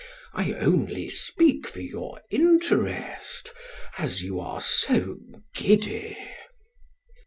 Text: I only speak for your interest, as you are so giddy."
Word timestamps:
I 0.33 0.53
only 0.53 1.11
speak 1.11 1.67
for 1.67 1.81
your 1.81 2.23
interest, 2.31 3.53
as 3.99 4.23
you 4.23 4.39
are 4.39 4.59
so 4.59 5.19
giddy." 5.53 6.17